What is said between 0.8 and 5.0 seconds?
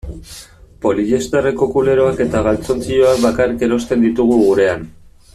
Poliesterreko kuleroak eta galtzontziloak bakarrik erosten ditugu gurean.